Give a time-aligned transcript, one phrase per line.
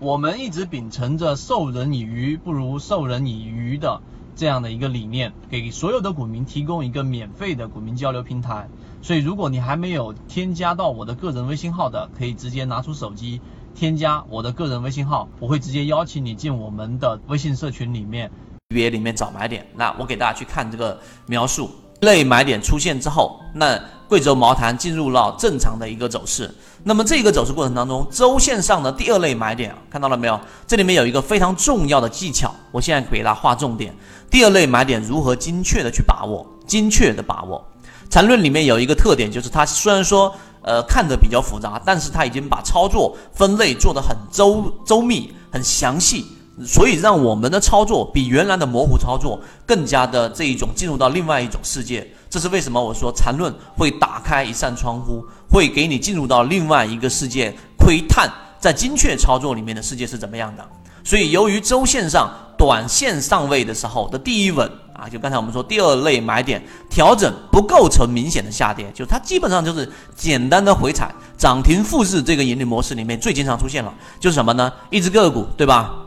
[0.00, 4.00] 我们一直秉承着授人以鱼不如授人以渔的
[4.36, 8.68] 这样的一个理念，给所有的股民提供一个免费的股民交流平台。
[9.02, 13.40] 所以，如果你还没有添加到我的个人微信号的，可以直接拿出手机
[13.74, 18.30] 添加我的个人微信号，我会直接邀请你进我们的微信社群里面。
[18.68, 21.70] 别里面找买点，那我给大家去看这个描述，
[22.00, 23.78] 类买点出现之后，那
[24.08, 26.52] 贵州茅台进入了正常的一个走势。
[26.84, 30.40] 那么这个走势过程当中，周线上的第二类买点看到了没有？
[30.66, 33.94] 这里面有一个非常重要的技巧，我现在给大家划重点。
[34.30, 36.46] 第二类买点如何精确的去把握？
[36.66, 37.62] 精确的把握。
[38.08, 46.24] 缠论里面有一个特点，就是它虽然说呃看着比较复杂，但是它已经把操作分类做得很周周密、很详细。
[46.66, 52.82] 所以让我们的操作比原来的模糊操作更加的这一种进入到另外一种世界，这是为什么？
[52.82, 60.66] 我说缠论会打开一扇窗户，会给你进入到另外一个世界，窥探在精确操作里面的世界是怎么样的。
[61.04, 74.70] 所以由于周线上短线上位的时候的第一稳啊，就刚才我们说第二类买点调整不构成明显的下跌，就它基本上就是简单的回踩涨停复制这个盈利模式里面最经常出现了，就是什么呢？
[74.90, 75.97] 一只个股，对吧？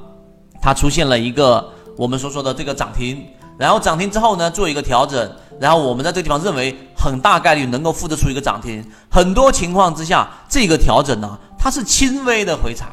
[0.62, 1.68] 它出现了一个
[1.98, 3.26] 我们所说的这个涨停，
[3.58, 8.86] 然后涨停之后呢，做一个调整，然后我们在这个地方认为很大概率能够复制出一个涨停。
[9.10, 12.86] 很多情况之下，这个调整呢，它是轻微的回踩，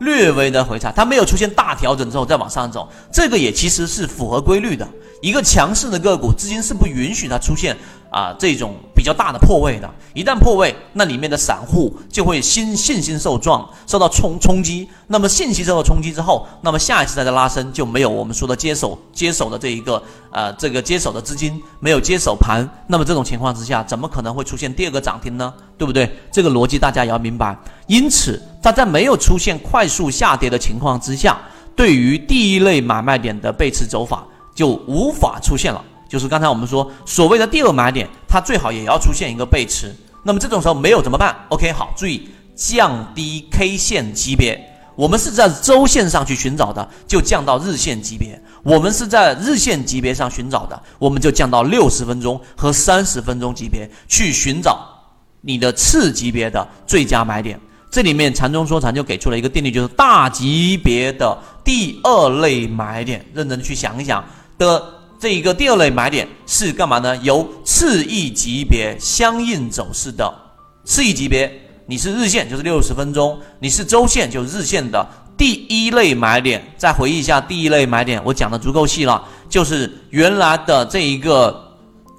[0.00, 4.86] 略微的回踩，它没有出现大调整之后再往上走，这个也其实是符合规律的。
[5.22, 7.76] 一个强势的个股，资金是不允许它出现。
[8.10, 14.88] 啊，这种比较大的破位的，一旦破位，那里面的散户就会心信心受撞，受到冲冲击。
[15.06, 22.68] 那么信息受到冲击之后，那么下一次再的拉升就没有我们说的接手接手的这一个呃这个接手的资金没有接手盘。
[22.88, 25.54] 那么这种情况之下，怎么可能会出现第二个涨停呢？
[25.78, 26.10] 对不对？
[26.32, 27.56] 这个逻辑大家也要明白。
[27.86, 31.38] 因此，它在没有出现快速下跌的情况之下，
[31.76, 34.26] 对于第一类买卖点的背驰走法
[34.56, 35.80] 就无法出现了。
[36.08, 39.94] 就是刚才我们说所谓的第二买点，它最好也要出现一个背驰。
[40.24, 44.58] 那么这种时候没有怎么办？OK，好，注意降低 K 线级别。
[44.96, 54.80] 我们是在周线上去寻找的，就降到日线级别；我们是在日线级别上寻找的，我们就降到六十分钟和三十分钟级别去寻找
[55.40, 57.60] 你的次级别的最佳买点。
[57.92, 64.24] 这里面禅中说禅就给出了一个定律，就是大级别的第二类买点，认真去想一想
[64.58, 64.97] 的。
[65.18, 67.16] 这一个第二类买点是干嘛呢？
[67.18, 70.32] 由次一级别相应走势的
[70.84, 71.52] 次一级别，
[71.86, 75.04] 你是日线就是六十分钟，你是周线就是日线的
[75.36, 76.62] 第一类买点。
[76.76, 81.74] 再回忆一下第一类买点，我讲的足够细了，就是原来的这一个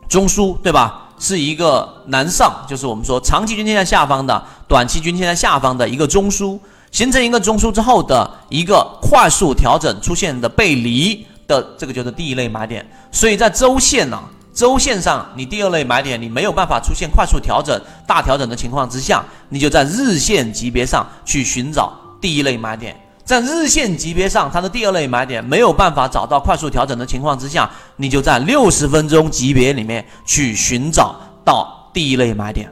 [0.10, 1.06] 中枢，对吧？
[1.18, 6.60] 是一个南上，就是我们说长期均线在下方的，短期均线在下方的一个中枢，
[6.92, 11.26] 形成一个中枢之后的一个快速调整出现的背离。
[11.50, 14.22] 的这个就是第一类买点，所以在周线呢，
[14.54, 22.96] 周线上你第二类买点你没有办法出现快速调整、大调整的情况之下，你就在日线级别上去寻找第一类买点。
[23.26, 32.72] 在日线级别上，它的第二类买点没有办法找到快速调整的情况之下，你就在六十分钟级别里面去寻找到第一类买点。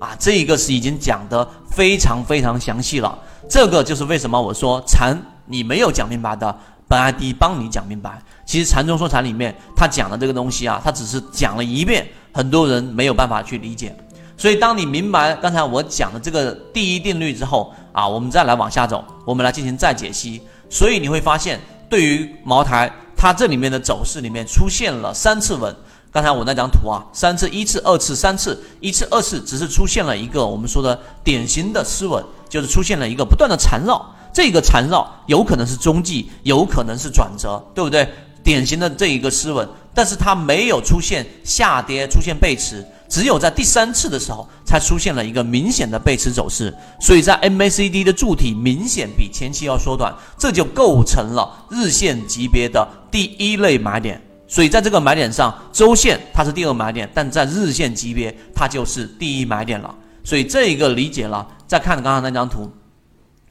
[0.00, 3.16] 啊，这个是已经讲的非常非常详细了。
[3.48, 5.16] 这个就是为什么我说禅
[5.46, 6.56] 你没有讲明白的。
[6.88, 13.96] 本 ID 帮你讲明白，其实禅宗说禅里面他讲的这个东西啊，他只是讲了一遍，很多人没有办法去理解。
[14.36, 20.40] 所以当你明白刚才我讲的这个第一定律之后啊，我们再来往下走，我们来进行再解析。
[20.68, 25.74] 所以你会发现，对于茅台，它这里面的走势里面出现了三次稳。
[26.12, 34.14] 刚才我那张图啊，三次、一次、二次、三次，一次、二次只是出现了一个我们说的典型的失稳，就是出现了一个不断的缠绕。
[34.36, 38.06] 这个缠绕有可能是中继，有可能是转折，对不对？
[38.44, 46.70] 典型的这一个失稳，但是它没有出现下跌，出现背驰，只有在第三次的时候才出现了一个明显的背驰走势。
[47.00, 54.20] 所以在 MACD 的柱体明显比前期要缩短，这就构成了日线级别的第一类买点。
[54.46, 59.94] 所以在这个买点上，周线它是第二买点，但在日线级别它就是第一买点了。
[60.22, 62.70] 所以这一个理解了，再看刚刚那张图。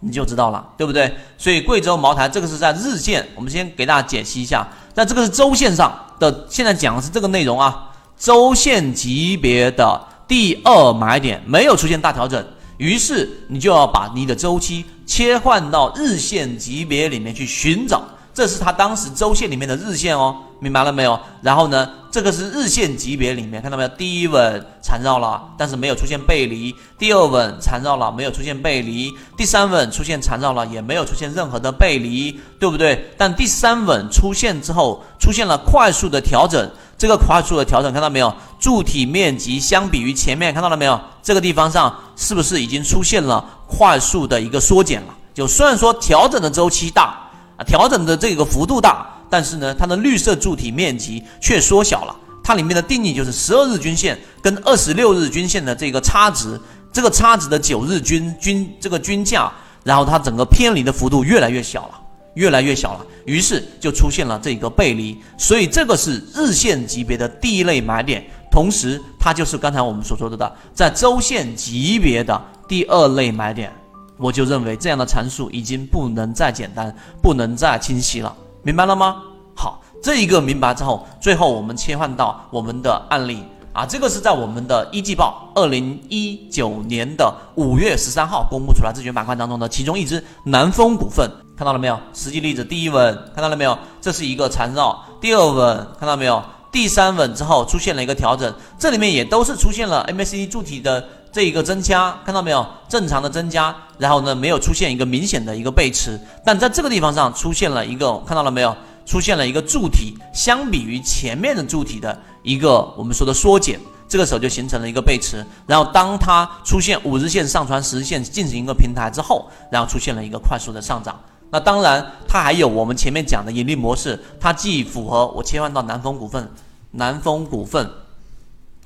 [0.06, 1.12] 你就知道了，对不对？
[1.36, 4.68] 所以贵州茅台这个是在日线，我们先给大家解析一下。
[4.94, 7.92] 那这个是周线上的，现在讲的是这个内容啊。
[8.18, 12.46] 周线级别的第二买点没有出现大调整，
[12.78, 18.04] 于是你就要把你的周期切换到日线级别里面去寻找。
[18.36, 21.18] 这是它当时周线里面的日线哦，明白了没有？
[21.42, 23.90] 然后呢，这个是日线级别里面看到没有？
[23.90, 33.10] 第一稳缠绕了，但是没有出现背离；第二稳缠绕了，没有出现背离；第三稳出现缠绕了，也没有出现任何的背离，对不对？
[33.18, 36.70] 但第三稳出现之后，出现了快速的调整。
[36.98, 38.34] 这个快速的调整看到没有？
[38.60, 41.00] 柱体面积相比于前面看到了没有？
[41.24, 45.08] 这个地方上是不是已经出现了快速的一个缩减了？
[45.34, 47.25] 就虽然说调整的周期大
[47.58, 49.06] 啊，调整的这个幅度大。
[49.30, 52.16] 但是呢，它的绿色柱体面积却缩小了。
[52.44, 56.60] 它里面的定义就是十二日均线跟二十六日均线的这个差值，
[56.94, 59.52] 这个差值的九日均均这个均价，
[59.84, 62.00] 然后它整个偏离的幅度越来越小了，
[62.36, 63.06] 越来越小了。
[63.26, 65.18] 于是就出现了这个背离。
[65.40, 73.74] 所以这个是日线级别的第一类买点，同时它就是刚才我们所说的的在周线级别的第二类买点。
[74.18, 78.36] 我就认为这样的阐述已经不能再简单，不能再清晰了。
[78.64, 79.22] 明白了吗？
[79.56, 92.00] 好，这一个明白之后，最后我们切换到我们的案例啊，这个是在我们的一季报二零一九年的五月十三号公布出来自选板块当中的其中一只南风股份，看到了没有？
[92.14, 93.78] 实际例子，第一稳看到了没有？
[94.02, 96.42] 这是一个缠绕，第二稳看到没有？
[96.72, 102.66] 第三稳之后出现了一个调整，这里面也都是出现了 MACD 柱体的这一个增加，看到没有？
[102.88, 108.74] 正常的增加，然后呢没有出现一个明显的一个背驰，但在这个地方上出现了一个，看到了没有？
[109.06, 113.78] 出现了一个柱体，相比于前面的柱体的一个我们说的缩减，
[114.08, 121.20] 这个时候就形成了一个背驰，然后当它出现五日线上传十日线进行一个平台之后，然后出现了一个快速的上涨。
[121.50, 126.50] 那当然，它还有我们前面讲的盈利模式，它既符合我切换到南风股份。
[126.92, 127.92] 南风股份，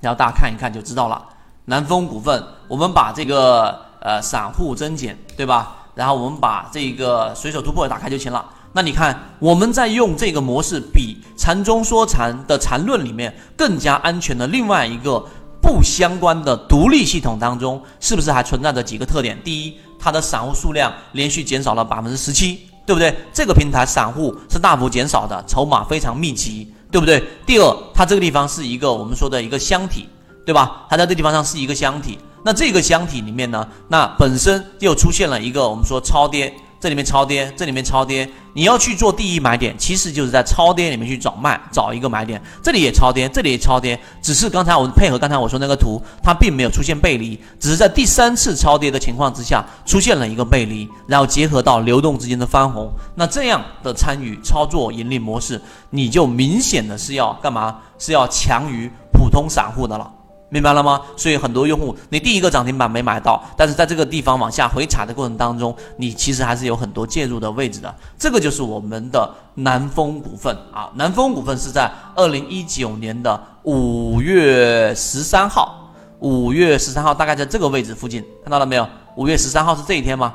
[0.02, 1.24] 然后大家看一看就知道了。
[1.70, 5.86] 南风股份，我们把这个呃散户增减，对吧？
[5.94, 8.44] 然后我们把这个随手突破打开就行了。
[8.74, 15.24] 那你看，我们在用这个模式，比禅中说禅的禅论里面更加安全的另外一个
[15.62, 19.40] 不相关的独立系统当中，是不是还存在着几个特点？
[19.44, 23.16] 第一，它的散户数量连续减少了百分之十七，对不对？
[23.32, 26.74] 这个平台散户是大幅减少的，筹码非常密集。
[26.92, 27.24] 对不对？
[27.46, 30.10] 第二，它这个地方是一个我们说的一个箱体，
[30.50, 30.88] 对吧？
[30.90, 32.18] 它在这地方上是一个箱体。
[32.44, 36.52] 那这个箱体里面呢，那本身又出现了一个我们说超跌。
[36.80, 42.42] 这里面超跌，这里面超跌，你要去做第一买点，其实就是在超跌里面去找卖，找一个买点。
[42.64, 57.76] 这里也超跌，这里也超跌，只是刚才我们配合刚才我说那个图，它并没有出现背离，只是在第三次超跌的情况之下出现了一个背离，然后结合到流动资金的翻红，那这样的参与操作盈利模式，你就明显的是要干嘛？
[58.00, 60.10] 是要强于普通散户的了。
[60.50, 61.02] 明白了吗？
[61.16, 67.94] 所以很多用户，你第一个涨停板没买到，但是在这个地方往下回踩的过程当中，你其实还是有很多介入的位置的。
[68.18, 78.88] 这个就是我们的南风股份啊，南风股份是在二零一九年的五月十三号，五月十三号大概在这个位置附近，看到了没有？
[79.16, 80.34] 五月十三号是这一天吗？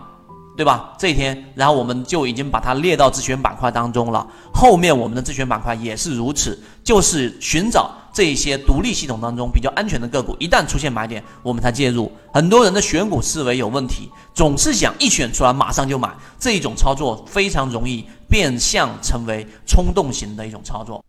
[0.57, 0.95] 对吧？
[0.99, 4.27] 这一天，然后我们就已经把它列到自选板块当中了。
[4.53, 12.11] 后面我们的自选板块也是如此，就是寻找这一些独立系统当中比较安全的个股，一旦出现买点，我们才介入。
[12.33, 21.05] 很多人的选股思维有问题，总是想一选出来马上就买，这一种操作非常容易变相成为冲动型的一种操作。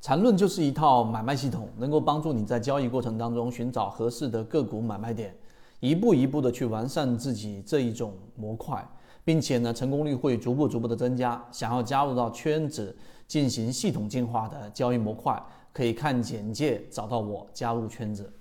[0.00, 5.34] 缠论就是一套买卖系统，能够帮助你在交易过程当中寻找合适的个股买卖点。
[5.80, 8.86] 一步一步的去完善自己这一种模块，
[9.24, 11.44] 并且呢，成功率会逐步逐步的增加。
[11.52, 12.96] 想要加入到圈子
[13.26, 15.40] 进行系统进化的交易模块，
[15.72, 18.32] 可以看简介找到我加入圈子。